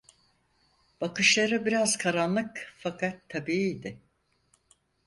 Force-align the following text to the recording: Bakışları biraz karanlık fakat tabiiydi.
Bakışları 1.01 1.65
biraz 1.65 1.97
karanlık 1.97 2.73
fakat 2.77 3.29
tabiiydi. 3.29 3.97